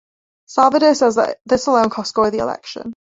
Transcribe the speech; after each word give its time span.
Salvado 0.47 0.93
says 0.95 1.13
that 1.13 1.37
this 1.45 1.67
alone 1.67 1.91
cost 1.91 2.15
Gore 2.15 2.31
the 2.31 2.39
election. 2.39 2.91